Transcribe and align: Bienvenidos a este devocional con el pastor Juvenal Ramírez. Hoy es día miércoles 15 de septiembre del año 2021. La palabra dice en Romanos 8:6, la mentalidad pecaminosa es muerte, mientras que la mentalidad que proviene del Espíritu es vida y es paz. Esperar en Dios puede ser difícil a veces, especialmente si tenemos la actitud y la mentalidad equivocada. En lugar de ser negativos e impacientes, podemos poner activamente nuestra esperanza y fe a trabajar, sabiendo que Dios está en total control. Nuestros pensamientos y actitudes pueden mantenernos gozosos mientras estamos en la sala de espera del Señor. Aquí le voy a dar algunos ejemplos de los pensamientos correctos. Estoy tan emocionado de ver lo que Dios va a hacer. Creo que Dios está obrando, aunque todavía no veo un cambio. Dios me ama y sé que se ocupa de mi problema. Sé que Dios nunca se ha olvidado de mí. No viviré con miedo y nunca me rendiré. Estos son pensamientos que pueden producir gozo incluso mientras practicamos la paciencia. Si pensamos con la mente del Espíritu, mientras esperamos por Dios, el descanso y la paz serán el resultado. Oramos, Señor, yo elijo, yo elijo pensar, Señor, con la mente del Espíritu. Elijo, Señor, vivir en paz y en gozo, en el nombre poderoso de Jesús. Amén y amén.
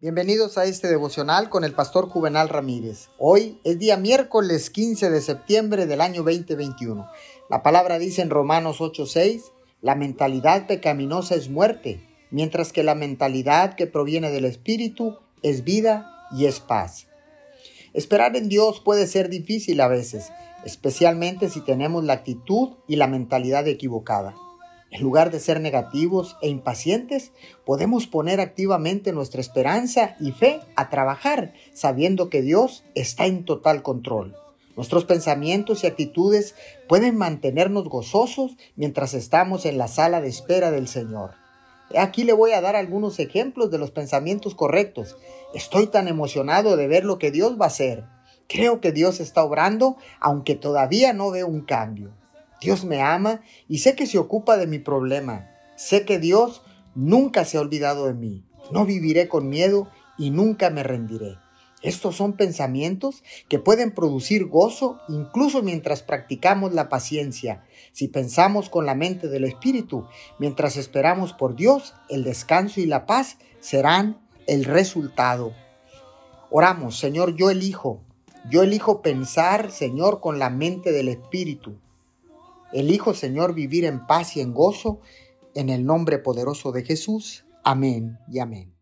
Bienvenidos 0.00 0.58
a 0.58 0.64
este 0.64 0.86
devocional 0.86 1.50
con 1.50 1.64
el 1.64 1.72
pastor 1.72 2.08
Juvenal 2.08 2.48
Ramírez. 2.48 3.08
Hoy 3.18 3.58
es 3.64 3.80
día 3.80 3.96
miércoles 3.96 4.70
15 4.70 5.10
de 5.10 5.20
septiembre 5.20 5.86
del 5.86 6.00
año 6.00 6.22
2021. 6.22 7.10
La 7.50 7.64
palabra 7.64 7.98
dice 7.98 8.22
en 8.22 8.30
Romanos 8.30 8.80
8:6, 8.80 9.50
la 9.82 9.96
mentalidad 9.96 10.68
pecaminosa 10.68 11.34
es 11.34 11.48
muerte, 11.48 12.00
mientras 12.30 12.72
que 12.72 12.84
la 12.84 12.94
mentalidad 12.94 13.74
que 13.74 13.88
proviene 13.88 14.30
del 14.30 14.44
Espíritu 14.44 15.18
es 15.42 15.64
vida 15.64 16.28
y 16.30 16.46
es 16.46 16.60
paz. 16.60 17.08
Esperar 17.92 18.36
en 18.36 18.48
Dios 18.48 18.78
puede 18.78 19.08
ser 19.08 19.28
difícil 19.28 19.80
a 19.80 19.88
veces, 19.88 20.30
especialmente 20.64 21.50
si 21.50 21.60
tenemos 21.60 22.04
la 22.04 22.12
actitud 22.12 22.76
y 22.86 22.94
la 22.94 23.08
mentalidad 23.08 23.66
equivocada. 23.66 24.36
En 24.90 25.02
lugar 25.02 25.30
de 25.30 25.40
ser 25.40 25.60
negativos 25.60 26.36
e 26.40 26.48
impacientes, 26.48 27.32
podemos 27.66 28.06
poner 28.06 28.40
activamente 28.40 29.12
nuestra 29.12 29.40
esperanza 29.40 30.16
y 30.18 30.32
fe 30.32 30.60
a 30.76 30.88
trabajar, 30.88 31.52
sabiendo 31.74 32.30
que 32.30 32.40
Dios 32.40 32.84
está 32.94 33.26
en 33.26 33.44
total 33.44 33.82
control. 33.82 34.34
Nuestros 34.76 35.04
pensamientos 35.04 35.82
y 35.82 35.88
actitudes 35.88 36.54
pueden 36.88 37.16
mantenernos 37.16 37.88
gozosos 37.88 38.56
mientras 38.76 39.12
estamos 39.12 39.66
en 39.66 39.76
la 39.76 39.88
sala 39.88 40.20
de 40.20 40.28
espera 40.28 40.70
del 40.70 40.88
Señor. 40.88 41.32
Aquí 41.96 42.24
le 42.24 42.32
voy 42.32 42.52
a 42.52 42.60
dar 42.60 42.76
algunos 42.76 43.18
ejemplos 43.18 43.70
de 43.70 43.78
los 43.78 43.90
pensamientos 43.90 44.54
correctos. 44.54 45.16
Estoy 45.54 45.88
tan 45.88 46.06
emocionado 46.06 46.76
de 46.76 46.86
ver 46.86 47.04
lo 47.04 47.18
que 47.18 47.30
Dios 47.30 47.58
va 47.60 47.64
a 47.64 47.68
hacer. 47.68 48.04
Creo 48.46 48.80
que 48.80 48.92
Dios 48.92 49.20
está 49.20 49.42
obrando, 49.42 49.96
aunque 50.20 50.54
todavía 50.54 51.12
no 51.12 51.30
veo 51.30 51.46
un 51.46 51.62
cambio. 51.62 52.12
Dios 52.60 52.84
me 52.84 53.00
ama 53.00 53.40
y 53.68 53.78
sé 53.78 53.94
que 53.94 54.06
se 54.06 54.18
ocupa 54.18 54.56
de 54.56 54.66
mi 54.66 54.78
problema. 54.78 55.50
Sé 55.76 56.04
que 56.04 56.18
Dios 56.18 56.62
nunca 56.94 57.44
se 57.44 57.56
ha 57.56 57.60
olvidado 57.60 58.06
de 58.06 58.14
mí. 58.14 58.44
No 58.72 58.84
viviré 58.84 59.28
con 59.28 59.48
miedo 59.48 59.88
y 60.18 60.30
nunca 60.30 60.70
me 60.70 60.82
rendiré. 60.82 61.36
Estos 61.80 62.16
son 62.16 62.32
pensamientos 62.32 63.22
que 63.48 63.60
pueden 63.60 63.92
producir 63.92 64.46
gozo 64.46 64.98
incluso 65.08 65.62
mientras 65.62 66.02
practicamos 66.02 66.72
la 66.72 66.88
paciencia. 66.88 67.64
Si 67.92 68.08
pensamos 68.08 68.68
con 68.68 68.84
la 68.84 68.96
mente 68.96 69.28
del 69.28 69.44
Espíritu, 69.44 70.06
mientras 70.40 70.76
esperamos 70.76 71.32
por 71.32 71.54
Dios, 71.54 71.94
el 72.08 72.24
descanso 72.24 72.80
y 72.80 72.86
la 72.86 73.06
paz 73.06 73.38
serán 73.60 74.18
el 74.48 74.64
resultado. 74.64 75.52
Oramos, 76.50 76.98
Señor, 76.98 77.36
yo 77.36 77.48
elijo, 77.48 78.02
yo 78.50 78.64
elijo 78.64 79.00
pensar, 79.00 79.70
Señor, 79.70 80.20
con 80.20 80.40
la 80.40 80.50
mente 80.50 80.90
del 80.90 81.08
Espíritu. 81.08 81.78
Elijo, 82.72 83.14
Señor, 83.14 83.54
vivir 83.54 83.84
en 83.84 84.06
paz 84.06 84.36
y 84.36 84.40
en 84.40 84.52
gozo, 84.52 85.00
en 85.54 85.70
el 85.70 85.84
nombre 85.84 86.18
poderoso 86.18 86.72
de 86.72 86.84
Jesús. 86.84 87.46
Amén 87.64 88.18
y 88.28 88.38
amén. 88.38 88.77